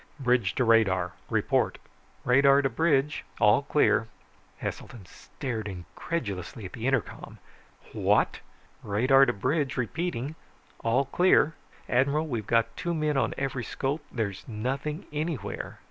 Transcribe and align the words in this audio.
"Bridge 0.19 0.55
to 0.55 0.63
radar! 0.63 1.11
Report." 1.29 1.77
"Radar 2.25 2.63
to 2.63 2.69
bridge. 2.71 3.23
All 3.39 3.61
clear." 3.61 4.07
Heselton 4.57 5.05
stared 5.05 5.67
incredulously 5.67 6.65
at 6.65 6.73
the 6.73 6.87
intercom. 6.87 7.37
"What?" 7.93 8.39
"Radar 8.81 9.27
to 9.27 9.33
bridge, 9.33 9.77
repeating. 9.77 10.33
All 10.83 11.05
clear. 11.05 11.53
Admiral, 11.87 12.25
we've 12.27 12.47
got 12.47 12.75
two 12.75 12.95
men 12.95 13.15
on 13.15 13.35
every 13.37 13.63
scope, 13.63 14.03
there's 14.11 14.43
nothing 14.47 15.05
anywhere." 15.13 15.77